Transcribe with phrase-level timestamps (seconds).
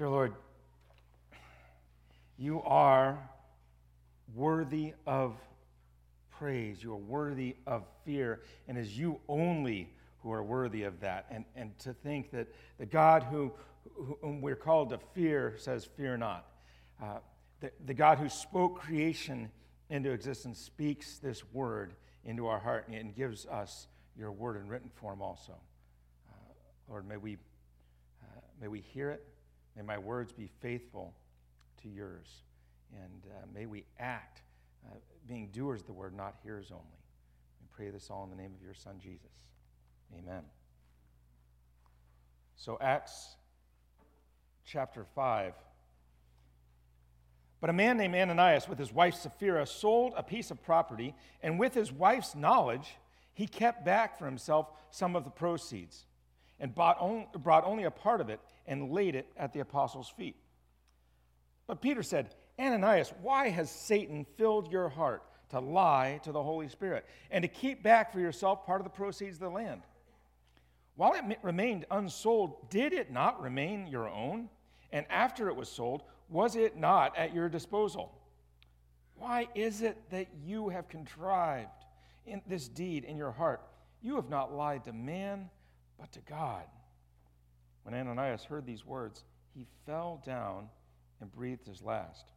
[0.00, 0.34] Dear Lord,
[2.38, 3.18] you are
[4.34, 5.36] worthy of
[6.30, 6.82] praise.
[6.82, 8.40] You are worthy of fear.
[8.66, 9.92] And it is you only
[10.22, 11.26] who are worthy of that.
[11.30, 13.52] And, and to think that the God who,
[14.22, 16.46] whom we're called to fear says, Fear not.
[17.02, 17.18] Uh,
[17.60, 19.50] the, the God who spoke creation
[19.90, 21.92] into existence speaks this word
[22.24, 23.86] into our heart and gives us
[24.16, 25.52] your word in written form also.
[26.30, 26.52] Uh,
[26.88, 27.34] Lord, may we,
[28.22, 29.26] uh, may we hear it.
[29.76, 31.14] May my words be faithful
[31.82, 32.42] to yours.
[32.92, 34.42] And uh, may we act
[34.86, 34.94] uh,
[35.28, 36.84] being doers of the word, not hearers only.
[37.60, 39.30] We pray this all in the name of your Son, Jesus.
[40.18, 40.42] Amen.
[42.56, 43.36] So, Acts
[44.64, 45.54] chapter 5.
[47.60, 51.58] But a man named Ananias, with his wife Sapphira, sold a piece of property, and
[51.58, 52.96] with his wife's knowledge,
[53.34, 56.06] he kept back for himself some of the proceeds
[56.58, 60.08] and bought on, brought only a part of it and laid it at the apostles'
[60.16, 60.36] feet.
[61.66, 66.68] But Peter said, Ananias, why has Satan filled your heart to lie to the Holy
[66.68, 69.82] Spirit and to keep back for yourself part of the proceeds of the land?
[70.94, 74.48] While it remained unsold, did it not remain your own?
[74.92, 78.12] And after it was sold, was it not at your disposal?
[79.16, 81.68] Why is it that you have contrived
[82.24, 83.62] in this deed in your heart?
[84.00, 85.50] You have not lied to man,
[85.98, 86.64] but to God.
[87.82, 90.68] When Ananias heard these words, he fell down
[91.20, 92.32] and breathed his last.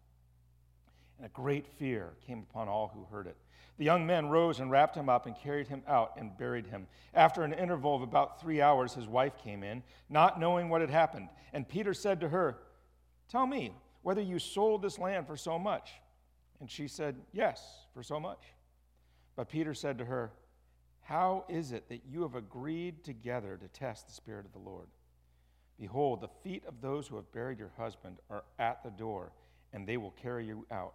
[1.17, 3.37] And a great fear came upon all who heard it.
[3.77, 6.87] The young men rose and wrapped him up and carried him out and buried him.
[7.13, 10.91] After an interval of about three hours, his wife came in, not knowing what had
[10.91, 11.29] happened.
[11.53, 12.57] And Peter said to her,
[13.29, 15.91] Tell me whether you sold this land for so much.
[16.59, 18.43] And she said, Yes, for so much.
[19.35, 20.31] But Peter said to her,
[21.01, 24.87] How is it that you have agreed together to test the Spirit of the Lord?
[25.79, 29.31] Behold, the feet of those who have buried your husband are at the door,
[29.71, 30.93] and they will carry you out.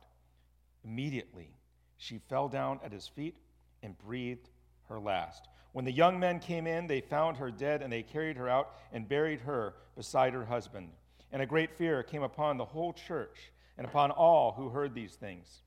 [0.85, 1.51] Immediately,
[1.97, 3.37] she fell down at his feet
[3.83, 4.49] and breathed
[4.89, 5.49] her last.
[5.73, 8.75] When the young men came in, they found her dead, and they carried her out
[8.93, 10.91] and buried her beside her husband.
[11.31, 15.15] And a great fear came upon the whole church and upon all who heard these
[15.15, 15.63] things.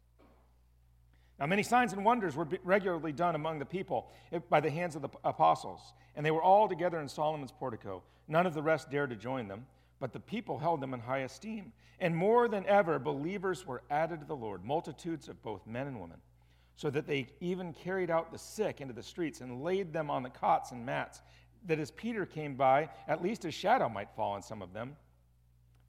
[1.42, 4.96] Now, many signs and wonders were regularly done among the people eh, by the hands
[4.96, 5.82] of the apostles,
[6.16, 8.04] and they were all together in Solomon's portico.
[8.28, 9.66] None of the rest dared to join them,
[10.00, 11.74] but the people held them in high esteem.
[12.00, 16.00] And more than ever, believers were added to the Lord, multitudes of both men and
[16.00, 16.20] women,
[16.76, 20.22] so that they even carried out the sick into the streets and laid them on
[20.22, 21.24] the cots and mats,
[21.66, 24.96] that as Peter came by, at least a shadow might fall on some of them.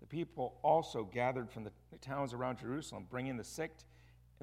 [0.00, 3.72] The people also gathered from the towns around Jerusalem, bringing the sick,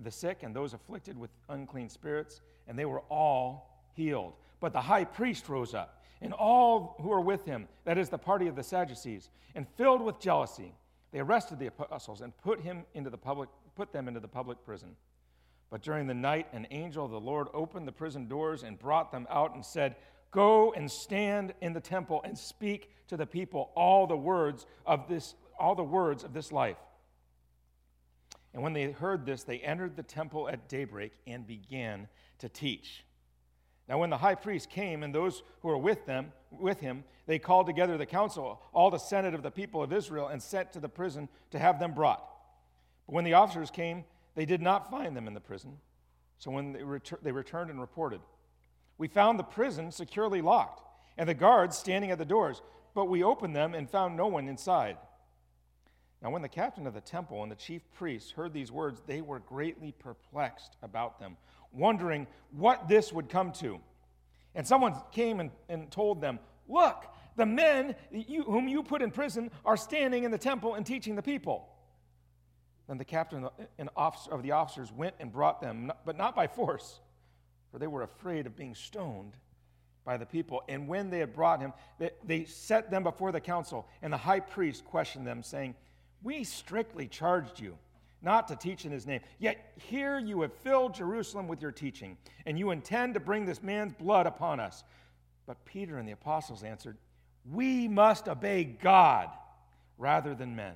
[0.03, 4.33] the sick and those afflicted with unclean spirits, and they were all healed.
[4.59, 8.17] But the high priest rose up, and all who were with him, that is the
[8.17, 10.73] party of the Sadducees, and filled with jealousy,
[11.11, 14.63] they arrested the apostles and put, him into the public, put them into the public
[14.63, 14.95] prison.
[15.69, 19.11] But during the night, an angel of the Lord opened the prison doors and brought
[19.11, 19.95] them out and said,
[20.31, 25.07] Go and stand in the temple and speak to the people all the words of
[25.07, 26.77] this, all the words of this life.
[28.53, 32.07] And when they heard this, they entered the temple at daybreak and began
[32.39, 33.03] to teach.
[33.87, 37.39] Now, when the high priest came and those who were with them, with him, they
[37.39, 40.79] called together the council, all the senate of the people of Israel, and sent to
[40.79, 42.23] the prison to have them brought.
[43.07, 44.03] But when the officers came,
[44.35, 45.77] they did not find them in the prison.
[46.37, 48.21] So when they, retur- they returned and reported,
[48.97, 50.83] we found the prison securely locked
[51.17, 52.61] and the guards standing at the doors,
[52.93, 54.97] but we opened them and found no one inside.
[56.21, 59.21] Now, when the captain of the temple and the chief priests heard these words, they
[59.21, 61.37] were greatly perplexed about them
[61.71, 63.79] wondering what this would come to.
[64.55, 69.11] And someone came and, and told them, Look, the men you, whom you put in
[69.11, 71.67] prison are standing in the temple and teaching the people.
[72.87, 73.47] Then the captain
[73.77, 76.99] and officer of the officers went and brought them, but not by force,
[77.71, 79.33] for they were afraid of being stoned
[80.05, 80.63] by the people.
[80.67, 84.17] And when they had brought him, they, they set them before the council, and the
[84.17, 85.75] high priest questioned them, saying,
[86.23, 87.77] We strictly charged you
[88.21, 89.21] not to teach in his name.
[89.39, 93.63] Yet here you have filled Jerusalem with your teaching, and you intend to bring this
[93.63, 94.83] man's blood upon us.
[95.45, 96.97] But Peter and the apostles answered,
[97.49, 99.29] We must obey God
[99.97, 100.73] rather than men.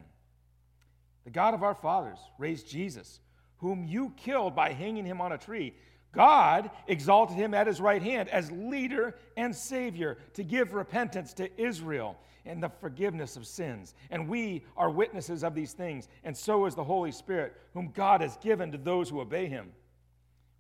[1.26, 3.20] The God of our fathers raised Jesus,
[3.58, 5.74] whom you killed by hanging him on a tree.
[6.14, 11.50] God exalted him at his right hand as leader and savior to give repentance to
[11.60, 13.96] Israel and the forgiveness of sins.
[14.12, 18.22] And we are witnesses of these things, and so is the Holy Spirit, whom God
[18.22, 19.72] has given to those who obey him.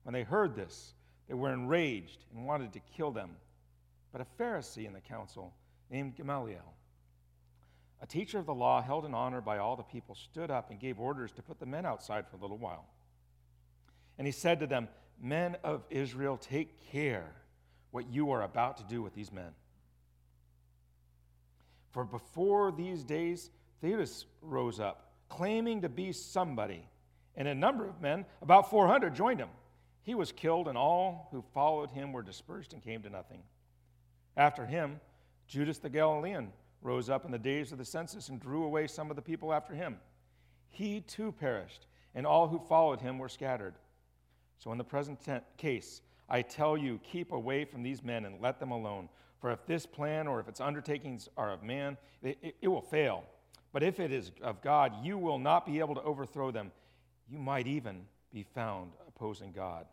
[0.03, 0.93] When they heard this,
[1.27, 3.31] they were enraged and wanted to kill them.
[4.11, 5.53] But a Pharisee in the council
[5.89, 6.73] named Gamaliel,
[8.01, 10.79] a teacher of the law held in honor by all the people, stood up and
[10.79, 12.85] gave orders to put the men outside for a little while.
[14.17, 14.87] And he said to them,
[15.23, 17.31] Men of Israel, take care
[17.91, 19.51] what you are about to do with these men.
[21.91, 23.49] For before these days,
[23.81, 26.85] Theudas rose up, claiming to be somebody,
[27.37, 29.47] and a number of men, about 400, joined him.
[30.01, 33.43] He was killed, and all who followed him were dispersed and came to nothing.
[34.35, 34.99] After him,
[35.47, 39.09] Judas the Galilean rose up in the days of the census and drew away some
[39.09, 39.99] of the people after him.
[40.67, 43.75] He too perished, and all who followed him were scattered.
[44.63, 45.19] So, in the present
[45.57, 49.09] case, I tell you, keep away from these men and let them alone.
[49.41, 52.81] For if this plan or if its undertakings are of man, it, it, it will
[52.81, 53.25] fail.
[53.73, 56.71] But if it is of God, you will not be able to overthrow them.
[57.27, 59.85] You might even be found opposing God.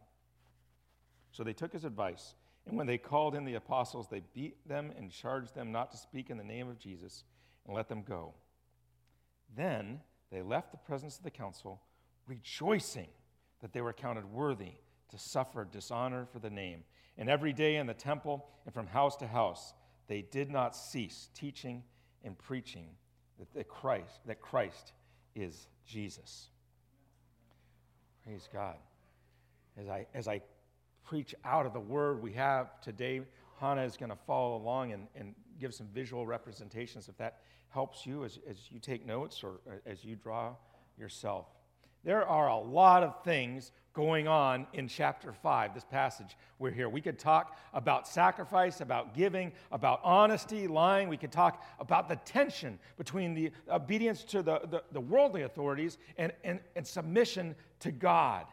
[1.32, 2.34] So they took his advice
[2.64, 5.96] and when they called in the apostles, they beat them and charged them not to
[5.96, 7.24] speak in the name of Jesus
[7.66, 8.34] and let them go.
[9.56, 9.98] Then
[10.30, 11.80] they left the presence of the council,
[12.28, 13.08] rejoicing
[13.60, 14.72] that they were counted worthy
[15.10, 16.84] to suffer dishonor for the name.
[17.18, 19.74] And every day in the temple and from house to house,
[20.08, 21.82] they did not cease teaching
[22.24, 22.86] and preaching
[23.54, 24.92] that, Christ, that Christ
[25.34, 26.48] is Jesus.
[28.24, 28.76] Praise God.
[29.78, 30.42] As I, as I
[31.10, 33.20] preach out of the word we have today.
[33.58, 38.06] Hannah is going to follow along and, and give some visual representations if that helps
[38.06, 40.54] you as, as you take notes or as you draw
[40.96, 41.46] yourself.
[42.04, 46.88] There are a lot of things going on in chapter 5, this passage we're here.
[46.88, 51.08] We could talk about sacrifice, about giving, about honesty, lying.
[51.08, 55.98] We could talk about the tension between the obedience to the, the, the worldly authorities
[56.16, 58.46] and, and, and submission to God.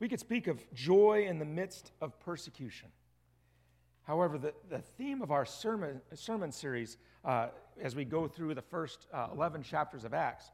[0.00, 2.88] We could speak of joy in the midst of persecution.
[4.02, 7.48] However, the, the theme of our sermon, sermon series, uh,
[7.80, 10.50] as we go through the first uh, 11 chapters of Acts,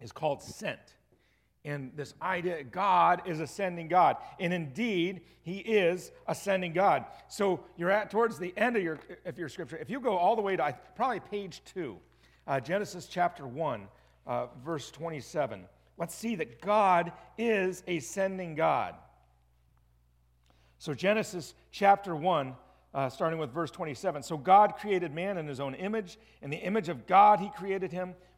[0.00, 0.78] is called Sent.
[1.64, 4.16] And this idea God is ascending God.
[4.38, 7.06] And indeed, He is ascending God.
[7.28, 9.76] So you're at towards the end of your, of your scripture.
[9.76, 11.96] If you go all the way to probably page two,
[12.46, 13.88] uh, Genesis chapter 1,
[14.26, 15.66] uh, verse 27
[15.98, 18.94] let's see that God is ascending God.
[20.78, 22.54] So, Genesis chapter 1,
[22.92, 24.22] uh, starting with verse 27.
[24.22, 26.18] So, God created man in his own image.
[26.42, 28.14] In the image of God, he created him.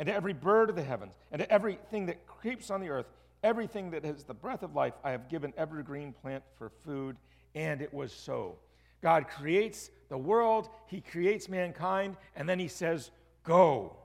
[0.00, 3.06] and to every bird of the heavens, and to everything that creeps on the earth,
[3.44, 7.18] everything that has the breath of life, I have given every green plant for food.
[7.54, 8.56] And it was so.
[9.02, 13.10] God creates the world, He creates mankind, and then He says,
[13.44, 13.96] Go.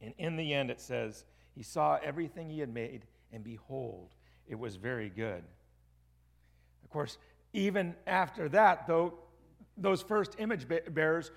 [0.00, 1.24] And in the end, it says,
[1.54, 3.02] he saw everything he had made,
[3.34, 4.14] and behold,
[4.48, 5.42] it was very good.
[6.82, 7.18] Of course,
[7.52, 9.18] even after that, though,
[9.76, 11.30] those first image bearers,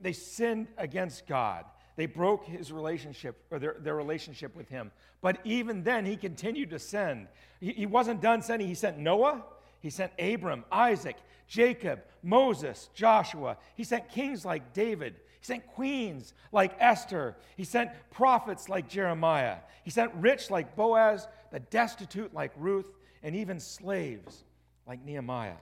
[0.00, 1.64] they sinned against God.
[1.96, 4.90] They broke his relationship or their, their relationship with him.
[5.20, 7.28] But even then, he continued to send.
[7.60, 8.66] He, he wasn't done sending.
[8.68, 9.44] He sent Noah,
[9.80, 11.16] he sent Abram, Isaac,
[11.48, 13.58] Jacob, Moses, Joshua.
[13.74, 15.16] He sent kings like David.
[15.40, 17.36] He sent queens like Esther.
[17.56, 19.56] He sent prophets like Jeremiah.
[19.84, 22.86] He sent rich like Boaz, the destitute like Ruth,
[23.22, 24.44] and even slaves
[24.86, 25.56] like Nehemiah.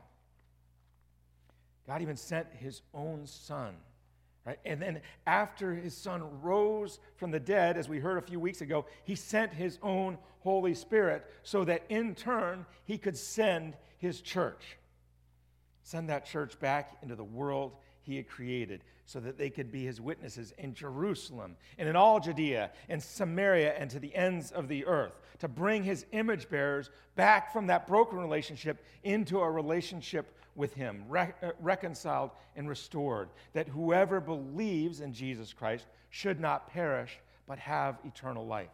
[1.86, 3.74] God even sent his own son.
[4.44, 4.58] Right?
[4.64, 8.62] And then after his son rose from the dead, as we heard a few weeks
[8.62, 14.20] ago, he sent his own Holy Spirit so that in turn he could send his
[14.20, 14.78] church.
[15.82, 17.72] Send that church back into the world
[18.10, 22.20] he had created so that they could be his witnesses in Jerusalem and in all
[22.20, 26.90] Judea and Samaria and to the ends of the earth, to bring his image bearers
[27.14, 33.28] back from that broken relationship into a relationship with him, re- uh, reconciled and restored,
[33.52, 38.70] that whoever believes in Jesus Christ should not perish but have eternal life.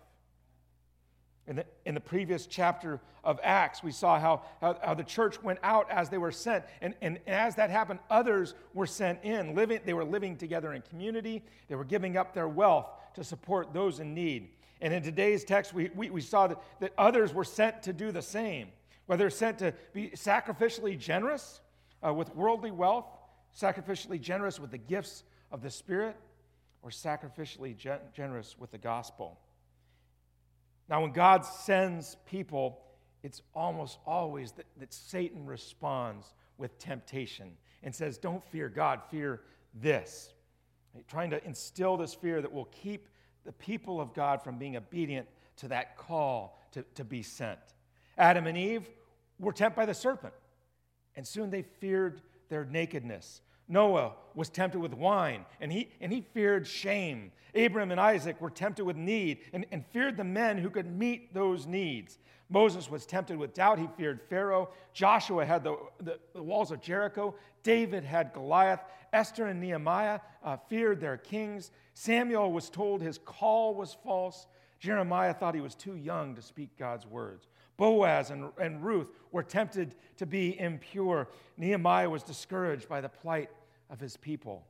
[1.49, 5.41] In the, in the previous chapter of Acts, we saw how, how, how, the church
[5.43, 6.65] went out as they were sent.
[6.81, 9.55] And, and as that happened, others were sent in.
[9.55, 13.73] Living, they were living together in community, they were giving up their wealth to support
[13.73, 14.49] those in need.
[14.81, 18.13] And in today's text, we, we, we saw that, that others were sent to do
[18.13, 18.69] the same,
[19.07, 21.61] whether sent to be sacrificially generous
[22.07, 23.07] uh, with worldly wealth,
[23.59, 26.17] sacrificially generous with the gifts of the Spirit,
[26.83, 29.39] or sacrificially gen- generous with the gospel.
[30.89, 32.81] Now, when God sends people,
[33.23, 37.51] it's almost always that, that Satan responds with temptation
[37.83, 39.43] and says, Don't fear God, fear
[39.75, 40.33] this.
[41.09, 43.09] Trying to instill this fear that will keep
[43.45, 45.29] the people of God from being obedient
[45.59, 47.59] to that call to, to be sent.
[48.19, 48.89] Adam and Eve
[49.39, 50.35] were tempted by the serpent,
[51.17, 53.43] and soon they feared their nakedness.
[53.69, 57.33] Noah was tempted with wine, and he, and he feared shame.
[57.55, 61.33] Abram and Isaac were tempted with need and, and feared the men who could meet
[61.33, 62.19] those needs.
[62.49, 63.79] Moses was tempted with doubt.
[63.79, 64.69] He feared Pharaoh.
[64.93, 67.35] Joshua had the, the, the walls of Jericho.
[67.63, 68.81] David had Goliath.
[69.13, 71.71] Esther and Nehemiah uh, feared their kings.
[71.95, 74.47] Samuel was told his call was false.
[74.79, 77.49] Jeremiah thought he was too young to speak God's words.
[77.77, 81.29] Boaz and, and Ruth were tempted to be impure.
[81.57, 83.51] Nehemiah was discouraged by the plight
[83.91, 84.67] of his people.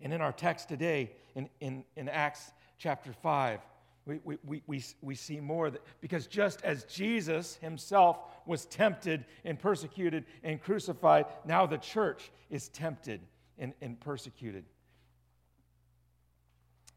[0.00, 3.60] And in our text today, in, in, in Acts chapter 5,
[4.04, 9.58] we, we, we, we see more that, because just as Jesus himself was tempted and
[9.58, 13.20] persecuted and crucified, now the church is tempted
[13.58, 14.64] and, and persecuted.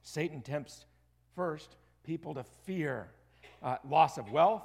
[0.01, 0.85] Satan tempts
[1.35, 3.07] first people to fear
[3.62, 4.63] uh, loss of wealth,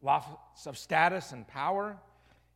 [0.00, 0.24] loss
[0.66, 1.98] of status and power,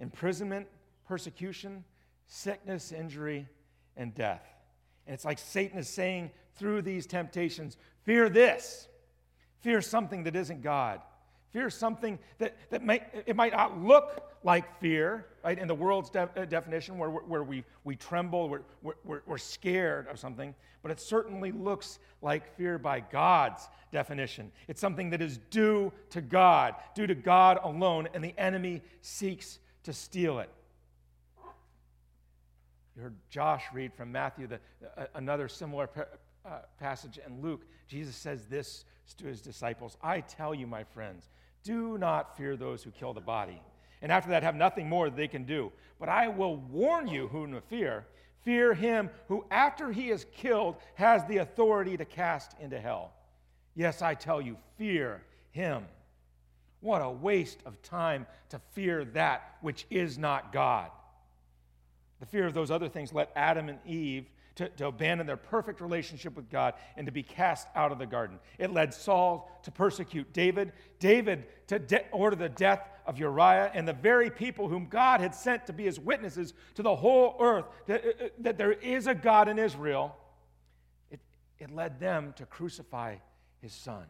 [0.00, 0.66] imprisonment,
[1.06, 1.84] persecution,
[2.26, 3.48] sickness, injury,
[3.96, 4.42] and death.
[5.06, 8.88] And it's like Satan is saying through these temptations fear this,
[9.60, 11.00] fear something that isn't God.
[11.52, 16.10] Fear something that, that may, it might not look like fear, right, in the world's
[16.10, 20.90] de- uh, definition, where, where we, we tremble, we're, we're, we're scared of something, but
[20.90, 24.52] it certainly looks like fear by God's definition.
[24.68, 29.58] It's something that is due to God, due to God alone, and the enemy seeks
[29.84, 30.50] to steal it.
[32.96, 34.60] You heard Josh read from Matthew, the,
[34.96, 36.06] uh, another similar pa-
[36.46, 37.66] uh, passage in Luke.
[37.86, 38.84] Jesus says this
[39.18, 41.28] to his disciples I tell you, my friends,
[41.62, 43.60] do not fear those who kill the body.
[44.02, 45.72] And after that, have nothing more they can do.
[45.98, 48.06] But I will warn you whom to fear.
[48.42, 53.12] Fear him who, after he is killed, has the authority to cast into hell.
[53.74, 55.84] Yes, I tell you, fear him.
[56.80, 60.90] What a waste of time to fear that which is not God.
[62.26, 65.80] The fear of those other things led Adam and Eve to, to abandon their perfect
[65.80, 68.40] relationship with God and to be cast out of the garden.
[68.58, 73.86] It led Saul to persecute David, David to de- order the death of Uriah, and
[73.86, 77.66] the very people whom God had sent to be his witnesses to the whole earth
[77.86, 80.16] that, uh, uh, that there is a God in Israel.
[81.12, 81.20] It,
[81.60, 83.16] it led them to crucify
[83.62, 84.06] his son.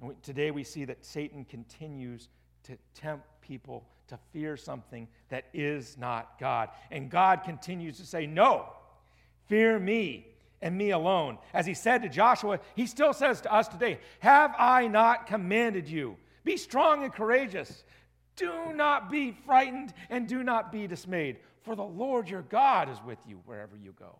[0.00, 2.28] We, today we see that Satan continues
[2.64, 6.68] to tempt people to fear something that is not God.
[6.90, 8.68] And God continues to say, No,
[9.46, 10.26] Fear me
[10.62, 11.38] and me alone.
[11.52, 15.88] As he said to Joshua, he still says to us today, Have I not commanded
[15.88, 16.16] you?
[16.44, 17.84] Be strong and courageous.
[18.36, 22.98] Do not be frightened and do not be dismayed, for the Lord your God is
[23.06, 24.18] with you wherever you go.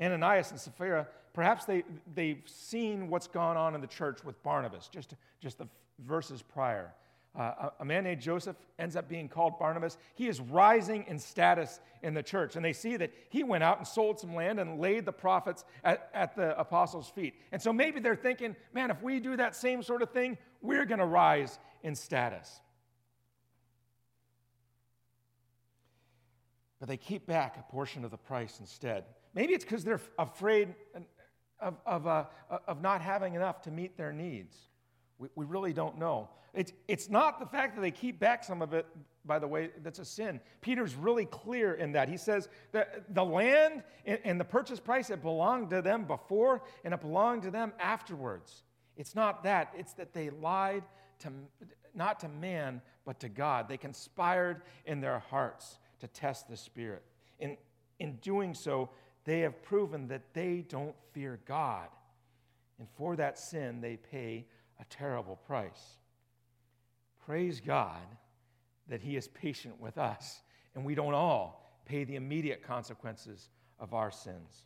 [0.00, 4.88] Ananias and Sapphira, perhaps they, they've seen what's gone on in the church with Barnabas,
[4.88, 5.68] just, just the
[6.00, 6.92] verses prior.
[7.34, 9.96] Uh, a man named Joseph ends up being called Barnabas.
[10.14, 12.56] He is rising in status in the church.
[12.56, 15.64] And they see that he went out and sold some land and laid the profits
[15.82, 17.34] at, at the apostles' feet.
[17.50, 20.84] And so maybe they're thinking, man, if we do that same sort of thing, we're
[20.84, 22.60] going to rise in status.
[26.80, 29.04] But they keep back a portion of the price instead.
[29.34, 30.74] Maybe it's because they're afraid
[31.60, 32.24] of, of, uh,
[32.66, 34.54] of not having enough to meet their needs.
[35.22, 36.28] We, we really don't know.
[36.52, 38.86] It's, it's not the fact that they keep back some of it,
[39.24, 40.40] by the way, that's a sin.
[40.60, 42.08] Peter's really clear in that.
[42.08, 46.92] He says that the land and the purchase price, it belonged to them before and
[46.92, 48.64] it belonged to them afterwards.
[48.96, 50.82] It's not that, it's that they lied
[51.20, 51.30] to,
[51.94, 53.68] not to man, but to God.
[53.68, 57.04] They conspired in their hearts to test the Spirit.
[57.38, 57.56] In,
[58.00, 58.90] in doing so,
[59.24, 61.86] they have proven that they don't fear God.
[62.80, 64.46] And for that sin, they pay
[64.82, 65.96] a terrible price.
[67.24, 68.02] Praise God
[68.88, 70.42] that He is patient with us,
[70.74, 73.48] and we don't all pay the immediate consequences
[73.78, 74.64] of our sins.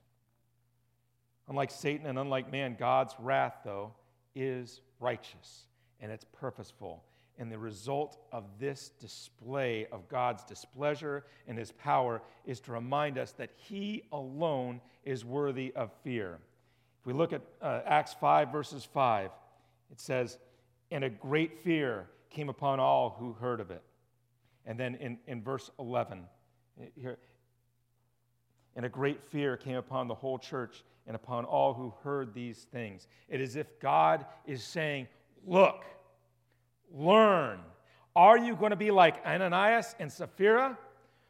[1.49, 3.93] Unlike Satan and unlike man, God's wrath, though,
[4.35, 5.67] is righteous
[6.01, 7.05] and it's purposeful.
[7.39, 13.19] And the result of this display of God's displeasure and his power is to remind
[13.19, 16.39] us that he alone is worthy of fear.
[17.01, 19.31] If we look at uh, Acts 5, verses 5,
[19.91, 20.39] it says,
[20.91, 23.83] And a great fear came upon all who heard of it.
[24.65, 26.25] And then in, in verse 11,
[26.81, 27.19] eh, here,
[28.75, 32.67] and a great fear came upon the whole church and upon all who heard these
[32.73, 33.09] things.
[33.29, 35.09] It is as if God is saying,
[35.47, 35.85] Look,
[36.93, 37.61] learn.
[38.15, 40.77] Are you going to be like Ananias and Sapphira?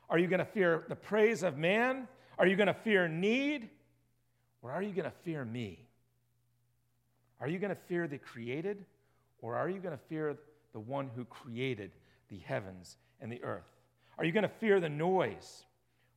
[0.08, 2.08] Are you going to fear the praise of man?
[2.38, 3.68] Are you going to fear need?
[4.62, 5.86] Or are you going to fear me?
[7.40, 8.85] Are you going to fear the created?
[9.40, 10.37] Or are you going to fear
[10.73, 11.93] the one who created
[12.28, 13.71] the heavens and the earth?
[14.19, 15.64] Are you going to fear the noise?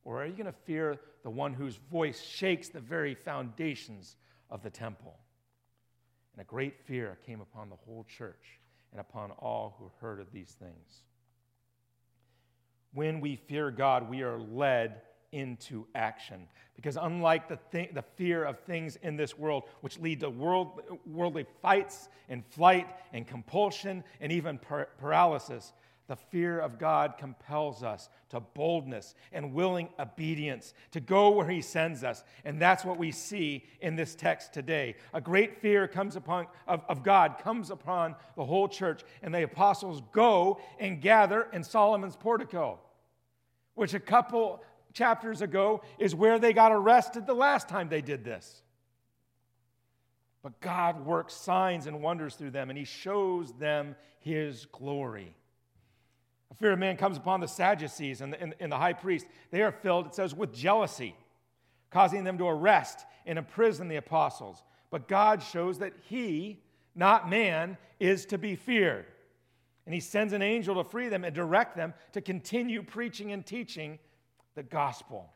[0.04, 4.16] Or are you going to fear the one whose voice shakes the very foundations
[4.50, 5.18] of the temple?
[6.32, 8.60] And a great fear came upon the whole church
[8.92, 11.02] and upon all who heard of these things.
[12.92, 16.46] When we fear God, we are led into action.
[16.74, 20.80] Because unlike the, th- the fear of things in this world, which lead to world,
[21.06, 25.72] worldly fights and flight and compulsion and even par- paralysis,
[26.10, 31.62] the fear of God compels us to boldness and willing obedience to go where He
[31.62, 32.24] sends us.
[32.44, 34.96] And that's what we see in this text today.
[35.14, 39.44] A great fear comes upon, of, of God comes upon the whole church, and the
[39.44, 42.80] apostles go and gather in Solomon's portico,
[43.74, 48.24] which a couple chapters ago is where they got arrested the last time they did
[48.24, 48.62] this.
[50.42, 55.34] But God works signs and wonders through them, and He shows them His glory.
[56.50, 59.26] A fear of man comes upon the Sadducees and the, and, and the high priest.
[59.50, 61.14] They are filled, it says, with jealousy,
[61.90, 64.62] causing them to arrest and imprison the apostles.
[64.90, 66.62] But God shows that he,
[66.94, 69.06] not man, is to be feared.
[69.86, 73.44] And he sends an angel to free them and direct them to continue preaching and
[73.44, 73.98] teaching
[74.54, 75.32] the gospel.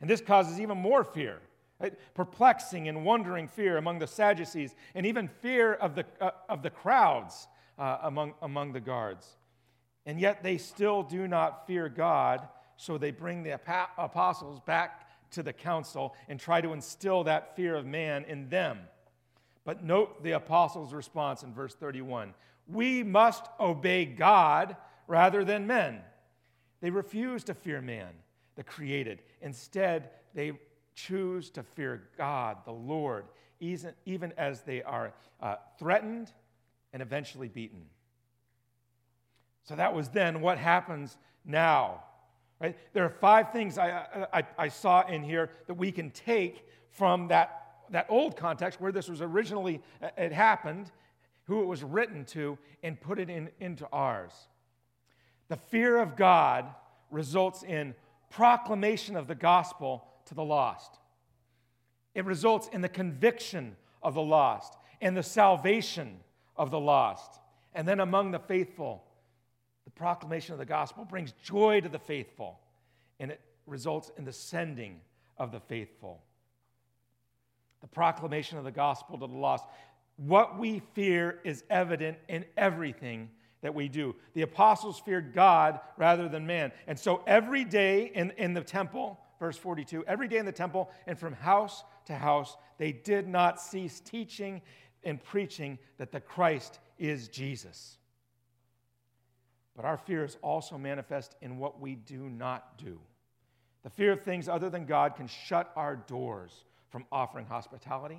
[0.00, 1.40] And this causes even more fear,
[1.80, 1.94] right?
[2.14, 6.70] perplexing and wondering fear among the Sadducees, and even fear of the, uh, of the
[6.70, 9.36] crowds uh, among, among the guards.
[10.06, 13.58] And yet they still do not fear God, so they bring the
[13.98, 18.78] apostles back to the council and try to instill that fear of man in them.
[19.64, 22.32] But note the apostles' response in verse 31
[22.66, 26.00] We must obey God rather than men.
[26.80, 28.10] They refuse to fear man,
[28.56, 29.22] the created.
[29.40, 30.52] Instead, they
[30.94, 33.24] choose to fear God, the Lord,
[33.60, 36.32] even as they are uh, threatened
[36.92, 37.82] and eventually beaten.
[39.64, 40.40] So that was then.
[40.40, 42.02] What happens now?
[42.60, 42.76] Right?
[42.92, 47.28] There are five things I, I, I saw in here that we can take from
[47.28, 50.90] that, that old context where this was originally, uh, it happened,
[51.44, 54.32] who it was written to, and put it in, into ours.
[55.48, 56.66] The fear of God
[57.10, 57.94] results in
[58.30, 60.98] proclamation of the gospel to the lost.
[62.14, 66.20] It results in the conviction of the lost and the salvation
[66.56, 67.40] of the lost.
[67.74, 69.04] And then among the faithful,
[69.84, 72.58] the proclamation of the gospel brings joy to the faithful,
[73.20, 75.00] and it results in the sending
[75.38, 76.22] of the faithful.
[77.80, 79.64] The proclamation of the gospel to the lost.
[80.16, 83.30] What we fear is evident in everything
[83.62, 84.14] that we do.
[84.34, 86.72] The apostles feared God rather than man.
[86.86, 90.90] And so every day in, in the temple, verse 42, every day in the temple
[91.06, 94.62] and from house to house, they did not cease teaching
[95.04, 97.98] and preaching that the Christ is Jesus.
[99.76, 102.98] But our fear is also manifest in what we do not do.
[103.84, 108.18] The fear of things other than God can shut our doors from offering hospitality.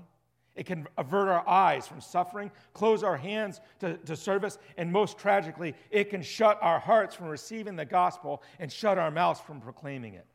[0.60, 5.18] It can avert our eyes from suffering, close our hands to, to service, and most
[5.18, 9.62] tragically, it can shut our hearts from receiving the gospel and shut our mouths from
[9.62, 10.26] proclaiming it.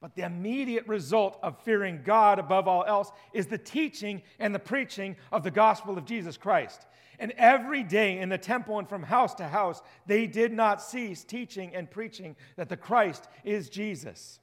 [0.00, 4.58] But the immediate result of fearing God above all else is the teaching and the
[4.58, 6.86] preaching of the gospel of Jesus Christ.
[7.18, 11.24] And every day in the temple and from house to house, they did not cease
[11.24, 14.40] teaching and preaching that the Christ is Jesus.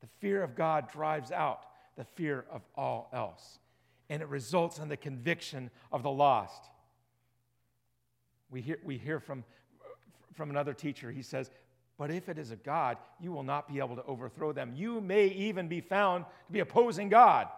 [0.00, 3.58] The fear of God drives out the fear of all else,
[4.08, 6.62] and it results in the conviction of the lost.
[8.50, 9.44] We hear, we hear from,
[10.34, 11.50] from another teacher, he says,
[11.98, 14.72] But if it is a God, you will not be able to overthrow them.
[14.74, 17.48] You may even be found to be opposing God.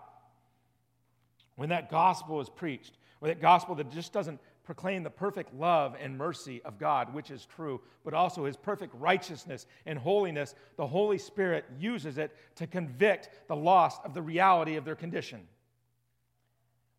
[1.57, 5.95] When that gospel is preached, or that gospel that just doesn't proclaim the perfect love
[6.01, 10.87] and mercy of God, which is true, but also his perfect righteousness and holiness, the
[10.87, 15.47] Holy Spirit uses it to convict the lost of the reality of their condition.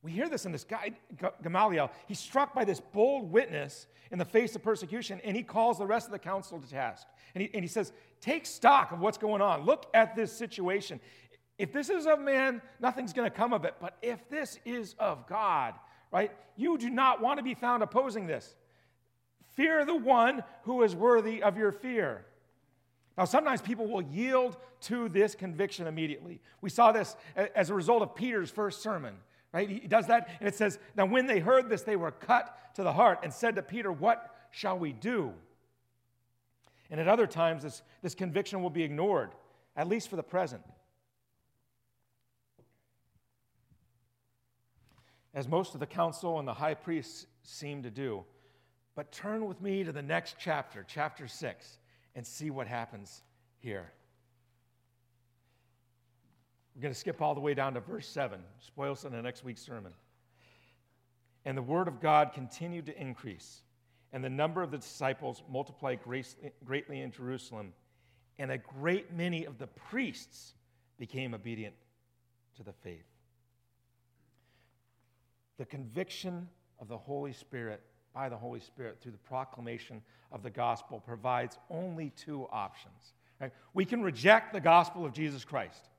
[0.03, 0.91] We hear this in this guy,
[1.41, 1.89] Gamaliel.
[2.07, 5.87] He's struck by this bold witness in the face of persecution, and he calls the
[5.87, 7.07] rest of the council to task.
[7.33, 9.65] And he, and he says, Take stock of what's going on.
[9.65, 10.99] Look at this situation.
[11.57, 13.75] If this is of man, nothing's going to come of it.
[13.79, 15.73] But if this is of God,
[16.15, 16.31] right?
[16.55, 18.55] You do not want to be found opposing this.
[19.55, 22.25] Fear the one who is worthy of your fear.
[23.17, 26.39] Now, sometimes people will yield to this conviction immediately.
[26.61, 27.17] We saw this
[27.53, 29.15] as a result of Peter's first sermon,
[29.51, 29.69] right?
[29.69, 32.83] He does that, and it says, Now, when they heard this, they were cut to
[32.83, 35.33] the heart and said to Peter, What shall we do?
[36.89, 39.31] And at other times, this, this conviction will be ignored,
[39.75, 40.61] at least for the present.
[45.35, 48.23] As most of the council and the high priests seem to do.
[48.95, 51.77] But turn with me to the next chapter, chapter 6
[52.15, 53.21] and see what happens
[53.59, 53.91] here.
[56.73, 58.39] We're going to skip all the way down to verse 7.
[58.59, 59.91] Spoils in the next week's sermon.
[61.43, 63.61] And the word of God continued to increase,
[64.11, 65.99] and the number of the disciples multiplied
[66.65, 67.73] greatly in Jerusalem,
[68.39, 70.53] and a great many of the priests
[70.97, 71.75] became obedient
[72.57, 73.05] to the faith.
[75.57, 76.47] The conviction
[76.79, 77.81] of the Holy Spirit
[78.13, 83.13] by the Holy Spirit through the proclamation of the gospel provides only two options.
[83.39, 83.51] Right?
[83.73, 85.89] We can reject the gospel of Jesus Christ.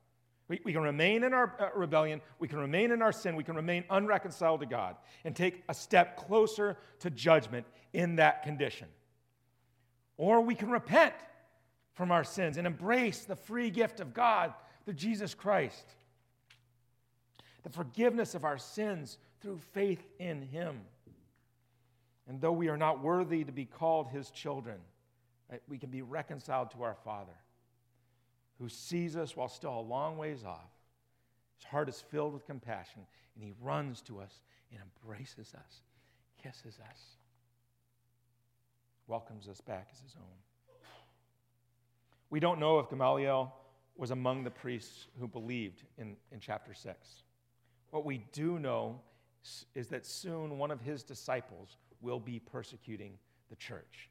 [0.48, 3.44] We, we can remain in our uh, rebellion, we can remain in our sin, we
[3.44, 8.88] can remain unreconciled to God, and take a step closer to judgment in that condition.
[10.16, 11.14] Or we can repent
[11.94, 15.84] from our sins and embrace the free gift of God through Jesus Christ.
[17.64, 20.80] The forgiveness of our sins through faith in Him.
[22.28, 24.78] And though we are not worthy to be called his children,
[25.50, 27.36] right, we can be reconciled to our Father
[28.58, 30.70] who sees us while still a long ways off.
[31.58, 33.02] His heart is filled with compassion,
[33.34, 35.82] and he runs to us and embraces us,
[36.42, 37.00] kisses us,
[39.06, 40.24] welcomes us back as his own.
[42.28, 43.54] We don't know if Gamaliel
[43.96, 46.96] was among the priests who believed in, in chapter 6.
[47.90, 49.00] What we do know
[49.74, 54.08] is that soon one of his disciples will be persecuting the church.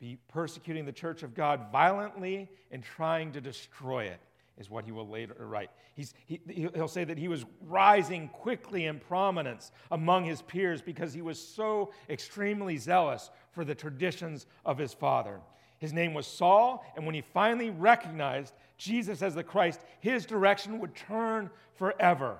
[0.00, 4.20] Be persecuting the church of God violently and trying to destroy it,
[4.56, 5.70] is what he will later write.
[5.94, 11.12] He's, he, he'll say that he was rising quickly in prominence among his peers because
[11.12, 15.40] he was so extremely zealous for the traditions of his father.
[15.78, 20.78] His name was Saul, and when he finally recognized Jesus as the Christ, his direction
[20.78, 22.38] would turn forever.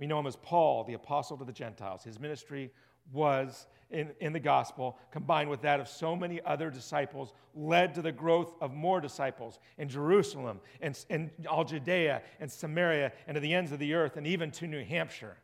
[0.00, 2.02] We know him as Paul, the apostle to the Gentiles.
[2.02, 2.72] His ministry
[3.12, 8.02] was in, in the gospel, combined with that of so many other disciples, led to
[8.02, 13.40] the growth of more disciples in Jerusalem, and in all Judea and Samaria, and to
[13.40, 15.36] the ends of the earth, and even to New Hampshire.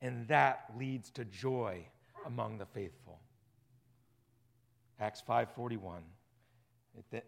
[0.00, 1.84] And that leads to joy
[2.26, 3.18] among the faithful.
[5.00, 6.02] Acts 5:41.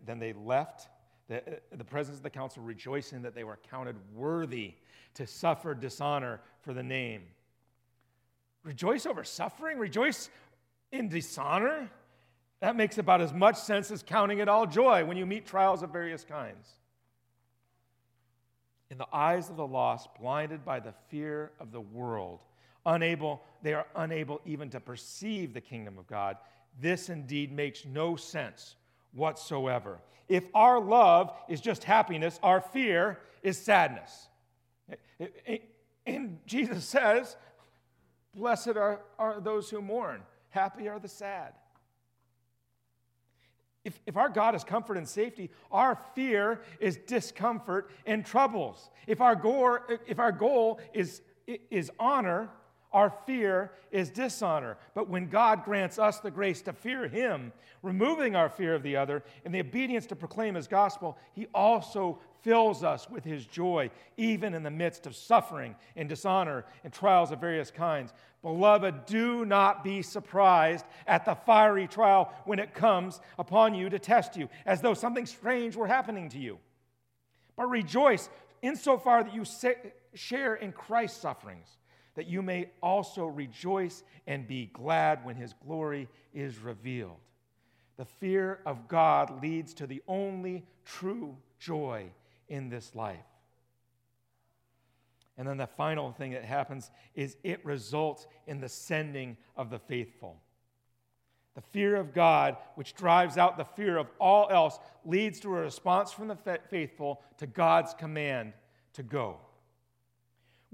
[0.05, 0.89] Then they left
[1.29, 4.75] the, the presence of the council rejoicing that they were counted worthy
[5.15, 7.23] to suffer dishonor for the name.
[8.63, 9.79] Rejoice over suffering?
[9.79, 10.31] Rejoice
[10.93, 11.91] in dishonor?
[12.61, 15.83] That makes about as much sense as counting it all joy when you meet trials
[15.83, 16.69] of various kinds.
[18.91, 22.43] In the eyes of the lost, blinded by the fear of the world,
[22.87, 26.37] unable, they are unable even to perceive the kingdom of God.
[26.81, 28.77] This indeed makes no sense
[29.15, 30.01] whatsoever.
[30.29, 34.29] If our love is just happiness, our fear is sadness.
[36.07, 37.37] And Jesus says,
[38.35, 41.53] Blessed are, are those who mourn, happy are the sad.
[43.85, 48.91] If, if our God is comfort and safety, our fear is discomfort and troubles.
[49.07, 51.21] If our goal, if our goal is,
[51.71, 52.49] is honor,
[52.95, 54.79] our fear is dishonor.
[54.95, 57.53] But when God grants us the grace to fear Him,
[57.83, 62.21] removing our fear of the other and the obedience to proclaim His gospel, He also
[62.43, 67.33] fills us with His joy, even in the midst of suffering and dishonor and trials
[67.33, 68.15] of various kinds.
[68.43, 73.99] Beloved, do not be surprised at the fiery trial when it comes upon you to
[73.99, 76.59] test you, as though something strange were happening to you.
[77.57, 78.29] But rejoice
[78.63, 79.45] insofar that you
[80.15, 81.77] share in Christ's sufferings
[82.15, 87.19] that you may also rejoice and be glad when his glory is revealed.
[87.97, 92.07] The fear of God leads to the only true joy
[92.49, 93.19] in this life.
[95.37, 99.79] And then the final thing that happens is it results in the sending of the
[99.79, 100.41] faithful.
[101.55, 105.61] The fear of God, which drives out the fear of all else, leads to a
[105.61, 108.53] response from the faithful to God's command
[108.95, 109.39] to go.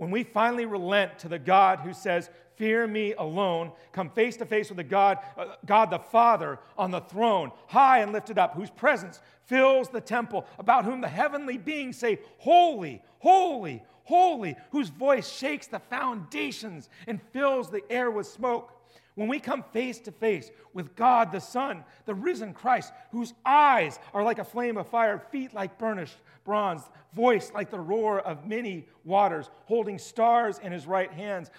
[0.01, 4.47] When we finally relent to the God who says, Fear me alone, come face to
[4.47, 8.55] face with the God, uh, God the Father on the throne, high and lifted up,
[8.55, 14.89] whose presence fills the temple, about whom the heavenly beings say, Holy, holy, holy, whose
[14.89, 18.73] voice shakes the foundations and fills the air with smoke.
[19.21, 23.99] When we come face to face with God the Son, the risen Christ, whose eyes
[24.15, 26.81] are like a flame of fire, feet like burnished bronze,
[27.15, 31.51] voice like the roar of many waters, holding stars in his right hands.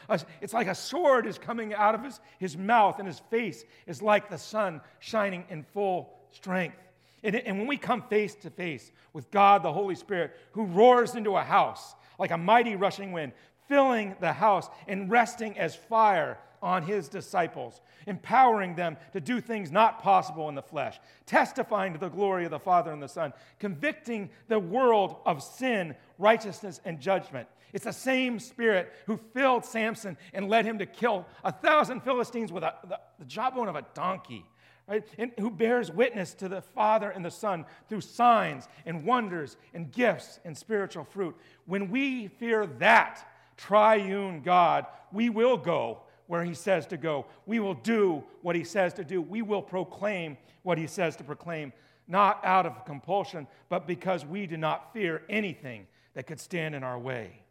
[0.41, 4.01] It's like a sword is coming out of his, his mouth, and his face is
[4.01, 6.77] like the sun shining in full strength.
[7.21, 11.13] And, and when we come face to face with God, the Holy Spirit, who roars
[11.13, 13.33] into a house like a mighty rushing wind,
[13.67, 19.71] filling the house and resting as fire on his disciples, empowering them to do things
[19.71, 23.33] not possible in the flesh, testifying to the glory of the Father and the Son,
[23.59, 27.47] convicting the world of sin, righteousness, and judgment.
[27.73, 32.51] It's the same spirit who filled Samson and led him to kill a thousand Philistines
[32.51, 34.45] with a, the, the jawbone of a donkey.
[34.87, 35.07] Right?
[35.17, 39.89] And who bears witness to the Father and the Son through signs and wonders and
[39.89, 41.35] gifts and spiritual fruit.
[41.65, 47.25] When we fear that triune God, we will go where he says to go.
[47.45, 49.21] We will do what he says to do.
[49.21, 51.73] We will proclaim what he says to proclaim,
[52.07, 56.85] not out of compulsion, but because we do not fear anything that could stand in
[56.85, 57.43] our way.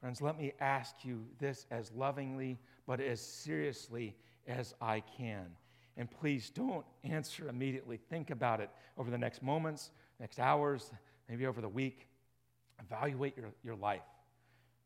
[0.00, 4.16] Friends, let me ask you this as lovingly but as seriously
[4.48, 5.46] as I can.
[5.96, 8.00] And please don't answer immediately.
[8.10, 10.90] Think about it over the next moments, next hours,
[11.28, 12.08] maybe over the week.
[12.80, 14.02] Evaluate your, your life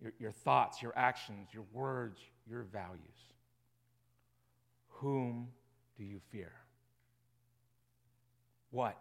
[0.03, 3.01] your, your thoughts, your actions, your words, your values.
[4.88, 5.49] Whom
[5.97, 6.53] do you fear?
[8.71, 9.01] What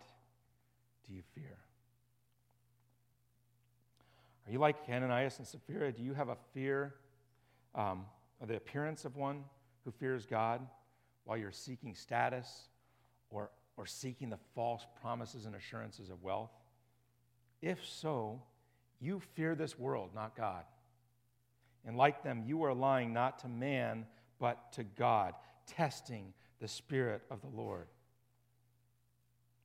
[1.07, 1.57] do you fear?
[4.45, 5.91] Are you like Ananias and Sapphira?
[5.91, 6.95] Do you have a fear
[7.73, 8.05] um,
[8.41, 9.43] of the appearance of one
[9.85, 10.61] who fears God
[11.23, 12.67] while you're seeking status
[13.29, 16.51] or, or seeking the false promises and assurances of wealth?
[17.61, 18.41] If so,
[18.99, 20.63] you fear this world, not God.
[21.85, 24.05] And like them, you are lying not to man,
[24.39, 25.33] but to God,
[25.65, 27.87] testing the Spirit of the Lord.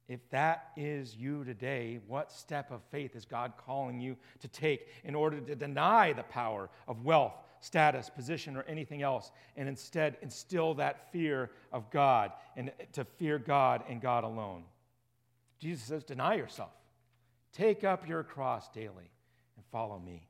[0.09, 4.87] If that is you today, what step of faith is God calling you to take
[5.05, 10.16] in order to deny the power of wealth, status, position, or anything else, and instead
[10.22, 14.62] instill that fear of God and to fear God and God alone?
[15.59, 16.70] Jesus says, Deny yourself,
[17.52, 19.11] take up your cross daily,
[19.57, 20.25] and follow me.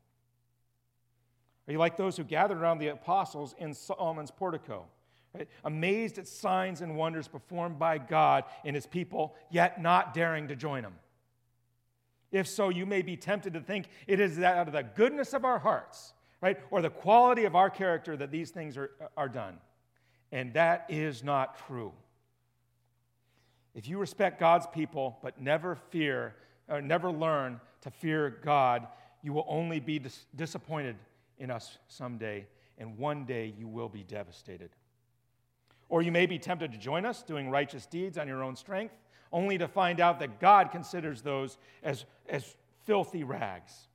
[1.69, 4.87] Are you like those who gathered around the apostles in Solomon's portico?
[5.35, 5.49] Right?
[5.65, 10.57] Amazed at signs and wonders performed by God and his people, yet not daring to
[10.57, 10.95] join them.
[12.33, 15.45] If so, you may be tempted to think it is out of the goodness of
[15.45, 19.59] our hearts, right, or the quality of our character that these things are, are done.
[20.33, 21.93] And that is not true.
[23.75, 26.35] If you respect God's people but never fear,
[26.69, 28.87] or never learn to fear God,
[29.23, 30.97] you will only be dis- disappointed
[31.39, 32.47] in us someday,
[32.79, 34.71] and one day you will be devastated.
[35.89, 38.95] Or you may be tempted to join us doing righteous deeds on your own strength,
[39.33, 43.89] only to find out that God considers those as, as filthy rags.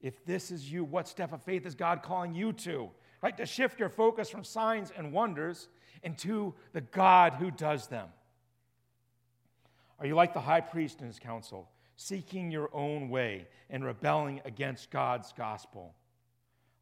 [0.00, 2.90] If this is you, what step of faith is God calling you to?
[3.22, 3.36] Right?
[3.36, 5.68] To shift your focus from signs and wonders
[6.02, 8.08] into the God who does them.
[10.00, 14.40] Are you like the high priest and his council, seeking your own way and rebelling
[14.44, 15.94] against God's gospel?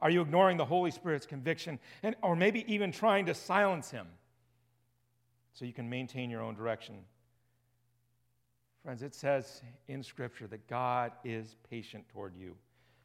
[0.02, 4.06] Are you ignoring the Holy Spirit's conviction and, or maybe even trying to silence him
[5.52, 6.96] so you can maintain your own direction?
[8.82, 12.56] Friends, it says in Scripture that God is patient toward you,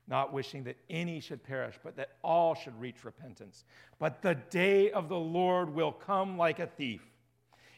[0.07, 3.65] not wishing that any should perish, but that all should reach repentance.
[3.99, 7.01] But the day of the Lord will come like a thief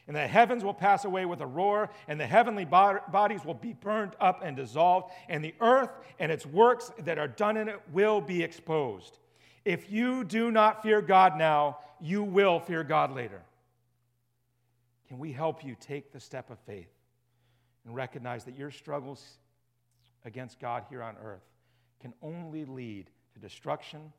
[0.08, 3.74] and the heavens will pass away with a roar, and the heavenly bodies will be
[3.74, 7.80] burned up and dissolved, and the earth and its works that are done in it
[7.92, 9.18] will be exposed.
[9.66, 13.42] If you do not fear God now, you will fear God later.
[15.08, 16.90] Can we help you take the step of faith
[17.84, 19.38] and recognize that your struggles
[20.24, 21.44] against God here on earth
[22.00, 24.12] can only lead to destruction,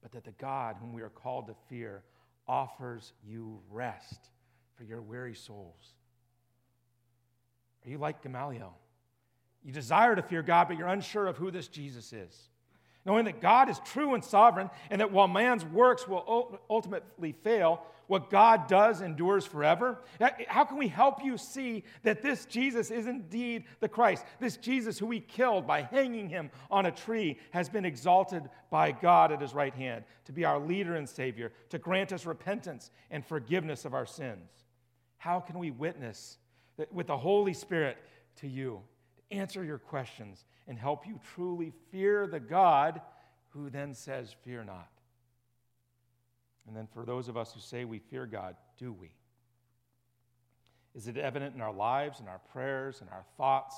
[0.00, 2.02] but that the God whom we are called to fear
[2.48, 4.30] offers you rest
[4.76, 5.94] for your weary souls.
[7.84, 8.76] Are you like Gamaliel?
[9.62, 12.48] You desire to fear God, but you're unsure of who this Jesus is
[13.08, 17.82] knowing that God is true and sovereign, and that while man's works will ultimately fail,
[18.06, 19.98] what God does endures forever.
[20.46, 24.26] How can we help you see that this Jesus is indeed the Christ?
[24.40, 28.92] This Jesus, who we killed by hanging him on a tree, has been exalted by
[28.92, 32.90] God at his right hand to be our leader and Savior, to grant us repentance
[33.10, 34.50] and forgiveness of our sins.
[35.16, 36.36] How can we witness
[36.92, 37.96] with the Holy Spirit
[38.36, 38.82] to you,
[39.30, 43.00] answer your questions, and help you truly fear the God
[43.50, 44.90] who then says, Fear not.
[46.66, 49.10] And then for those of us who say we fear God, do we?
[50.94, 53.76] Is it evident in our lives, in our prayers, in our thoughts,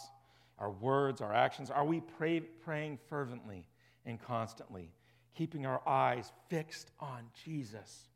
[0.58, 1.70] our words, our actions?
[1.70, 3.66] Are we pray, praying fervently
[4.06, 4.90] and constantly,
[5.34, 8.08] keeping our eyes fixed on Jesus,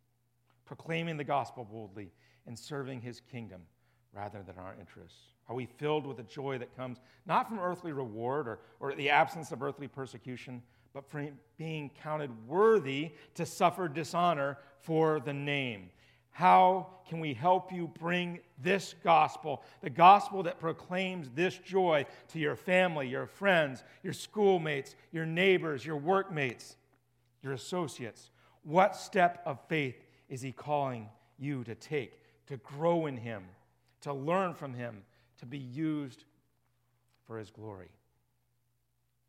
[0.64, 2.12] proclaiming the gospel boldly,
[2.46, 3.62] and serving his kingdom
[4.12, 5.33] rather than our interests?
[5.48, 9.10] Are we filled with a joy that comes not from earthly reward or, or the
[9.10, 15.90] absence of earthly persecution, but from being counted worthy to suffer dishonor for the name?
[16.30, 22.38] How can we help you bring this gospel, the gospel that proclaims this joy to
[22.40, 26.76] your family, your friends, your schoolmates, your neighbors, your workmates,
[27.42, 28.30] your associates?
[28.64, 33.44] What step of faith is he calling you to take to grow in him,
[34.02, 35.02] to learn from him,
[35.38, 36.24] to be used
[37.26, 37.88] for his glory?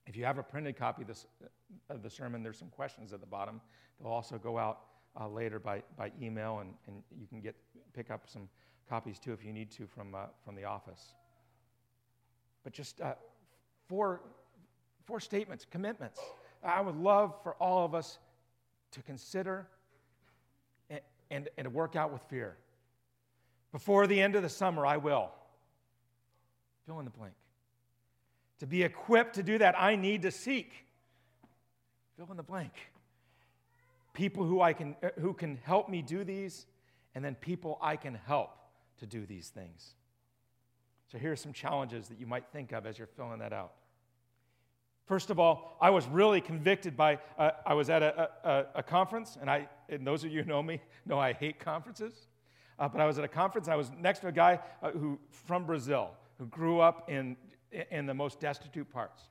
[0.08, 1.26] If you have a printed copy of, this,
[1.90, 3.60] of the sermon, there's some questions at the bottom.
[4.00, 4.82] They'll also go out
[5.20, 7.56] uh, later by, by email, and, and you can get,
[7.94, 8.48] pick up some
[8.88, 11.14] copies too if you need to from, uh, from the office.
[12.64, 13.14] But just uh,
[13.88, 14.22] four,
[15.06, 16.20] four statements, commitments.
[16.64, 18.20] I would love for all of us
[18.92, 19.68] to consider
[20.90, 21.00] and,
[21.32, 22.58] and, and to work out with fear.
[23.72, 25.32] Before the end of the summer, I will.
[26.86, 27.34] Fill in the blank.
[28.60, 30.72] To be equipped to do that, I need to seek.
[32.18, 32.72] Fill in the blank
[34.16, 36.66] people who, I can, uh, who can help me do these,
[37.14, 38.52] and then people I can help
[38.98, 39.94] to do these things.
[41.12, 43.74] So here are some challenges that you might think of as you're filling that out.
[45.06, 48.84] First of all, I was really convicted by, uh, I was at a, a, a,
[48.84, 52.28] conference, and, I, and those of you who know me know I hate conferences.
[52.80, 54.92] Uh, but I was at a conference, and I was next to a guy uh,
[54.92, 57.38] who, from Brazil who grew up in,
[57.92, 59.24] in the most destitute parts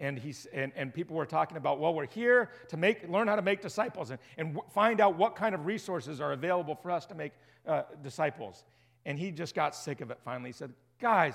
[0.00, 3.36] and, he's, and, and people were talking about, well, we're here to make, learn how
[3.36, 7.06] to make disciples and, and find out what kind of resources are available for us
[7.06, 7.32] to make
[7.66, 8.64] uh, disciples.
[9.06, 10.50] And he just got sick of it finally.
[10.50, 11.34] He said, Guys,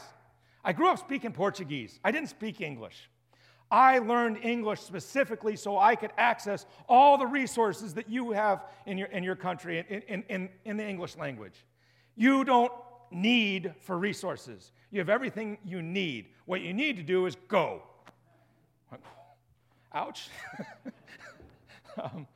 [0.63, 3.10] I grew up speaking Portuguese, I didn't speak English.
[3.72, 8.98] I learned English specifically so I could access all the resources that you have in
[8.98, 11.54] your, in your country in, in, in, in the English language.
[12.15, 12.72] You don't
[13.12, 14.72] need for resources.
[14.91, 16.28] You have everything you need.
[16.45, 17.84] What you need to do is go.
[19.93, 20.30] Ouch.
[22.02, 22.28] um,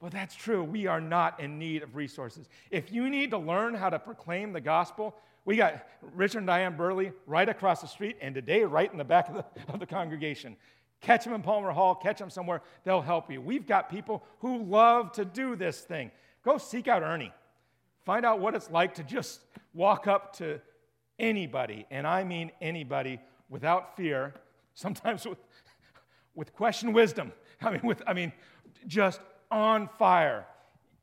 [0.00, 0.62] but that's true.
[0.62, 2.48] We are not in need of resources.
[2.70, 6.76] If you need to learn how to proclaim the gospel, we got Richard and Diane
[6.76, 9.86] Burley right across the street, and today right in the back of the, of the
[9.86, 10.56] congregation.
[11.00, 13.40] Catch them in Palmer Hall, catch them somewhere, they'll help you.
[13.40, 16.10] We've got people who love to do this thing.
[16.44, 17.32] Go seek out Ernie.
[18.08, 19.42] Find out what it's like to just
[19.74, 20.62] walk up to
[21.18, 24.32] anybody, and I mean anybody, without fear,
[24.72, 25.36] sometimes with
[26.34, 27.32] with question wisdom.
[27.60, 28.32] I mean, with, I mean,
[28.86, 30.46] just on fire.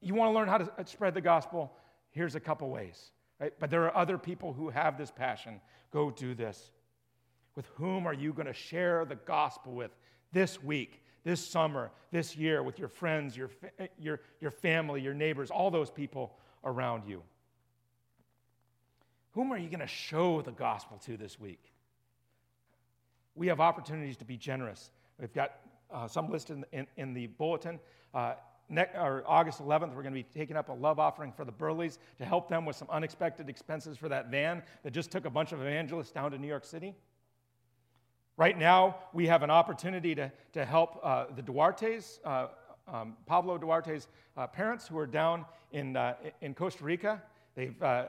[0.02, 1.72] You want to learn how to spread the gospel?
[2.10, 3.12] Here's a couple ways.
[3.40, 3.54] Right?
[3.60, 5.62] But there are other people who have this passion.
[5.92, 6.72] Go do this.
[7.56, 9.92] With whom are you going to share the gospel with
[10.32, 15.14] this week, this summer, this year, with your friends, your, eh, your, your family, your
[15.14, 16.36] neighbors, all those people
[16.66, 17.22] around you?
[19.32, 21.72] Whom are you going to show the gospel to this week?
[23.36, 24.92] We have opportunities to be generous.
[25.20, 25.52] We've got
[25.94, 27.80] uh, some listed in, in, in the bulletin.
[28.14, 28.34] Uh,
[29.28, 32.26] August 11th, we're going to be taking up a love offering for the Burleys to
[32.26, 35.62] help them with some unexpected expenses for that van that just took a bunch of
[35.62, 36.96] evangelists down to New York City.
[38.38, 42.48] Right now, we have an opportunity to, to help uh, the Duartes, uh,
[42.92, 47.22] um, Pablo Duarte's uh, parents who are down in, uh, in Costa Rica.
[47.56, 48.06] They've uh,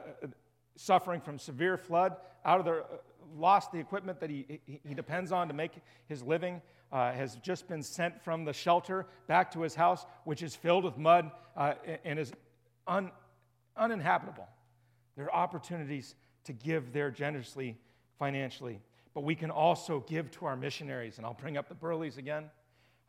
[0.75, 2.83] suffering from severe flood, out of their,
[3.35, 5.71] lost the equipment that he, he, he depends on to make
[6.07, 6.61] his living
[6.91, 10.83] uh, has just been sent from the shelter back to his house, which is filled
[10.83, 11.73] with mud uh,
[12.05, 12.31] and is
[12.87, 13.11] un,
[13.75, 14.47] uninhabitable.
[15.15, 17.77] There are opportunities to give there generously
[18.17, 18.79] financially,
[19.13, 21.17] but we can also give to our missionaries.
[21.17, 22.45] And I'll bring up the Burleys again,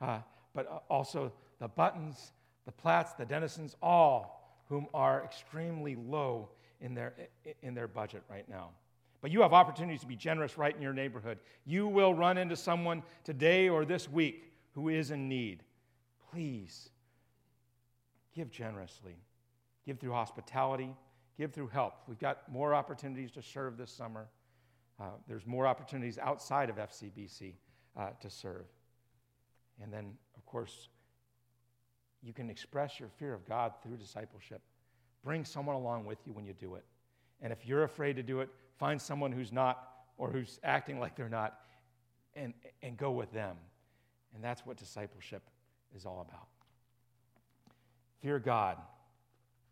[0.01, 0.19] uh,
[0.55, 2.33] but also the Buttons,
[2.67, 6.51] the Platts, the Dennisons, all whom are extremely low
[6.81, 7.15] in their,
[7.63, 8.71] in their budget right now.
[9.21, 11.39] But you have opportunities to be generous right in your neighborhood.
[11.65, 15.65] You will run into someone today or this week who is in need.
[16.31, 16.91] Please
[18.35, 19.17] give generously.
[19.87, 20.95] Give through hospitality,
[21.39, 21.95] give through help.
[22.07, 24.29] We've got more opportunities to serve this summer.
[25.01, 27.55] Uh, there's more opportunities outside of FCBC
[27.97, 28.67] uh, to serve.
[29.83, 30.89] And then, of course,
[32.23, 34.61] you can express your fear of God through discipleship.
[35.25, 36.85] Bring someone along with you when you do it.
[37.41, 38.49] And if you're afraid to do it,
[38.79, 41.61] find someone who's not or who's acting like they're not
[42.35, 43.57] and, and go with them.
[44.35, 45.43] And that's what discipleship
[45.97, 46.49] is all about.
[48.21, 48.79] Fear God,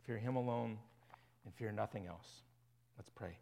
[0.05, 0.79] fear Him alone,
[1.45, 2.43] and fear nothing else.
[2.97, 3.39] Let's pray.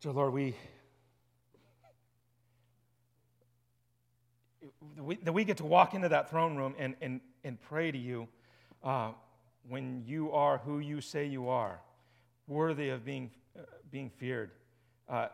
[0.00, 0.54] So, Lord, we,
[4.96, 7.98] we, that we get to walk into that throne room and, and, and pray to
[7.98, 8.28] you
[8.82, 9.10] uh,
[9.68, 11.80] when you are who you say you are,
[12.46, 14.50] worthy of being, uh, being feared.
[15.08, 15.28] Uh,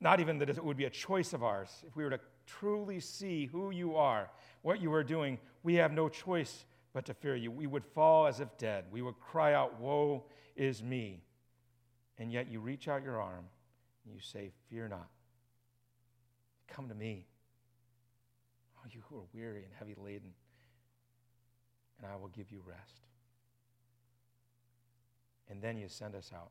[0.00, 1.70] not even that it would be a choice of ours.
[1.86, 4.30] If we were to truly see who you are,
[4.62, 7.50] what you are doing, we have no choice but to fear you.
[7.50, 8.84] We would fall as if dead.
[8.90, 10.24] We would cry out, Woe
[10.56, 11.22] is me.
[12.18, 13.44] And yet you reach out your arm
[14.04, 15.08] and you say, Fear not.
[16.68, 17.26] Come to me.
[18.90, 20.32] You who are weary and heavy laden,
[21.98, 23.00] and I will give you rest.
[25.50, 26.50] And then you send us out.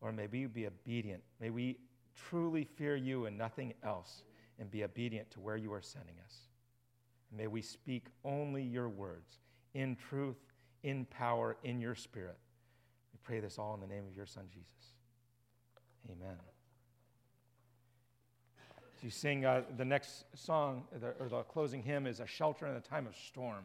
[0.00, 1.22] Lord, may we be obedient.
[1.40, 1.78] May we
[2.14, 4.22] truly fear you and nothing else
[4.58, 6.34] and be obedient to where you are sending us.
[7.30, 9.38] And may we speak only your words
[9.74, 10.36] in truth,
[10.82, 12.38] in power, in your spirit.
[13.12, 14.92] We pray this all in the name of your Son, Jesus.
[16.10, 16.53] Amen.
[19.04, 22.74] You sing uh, the next song, the, or the closing hymn, is A Shelter in
[22.74, 23.64] a Time of Storm.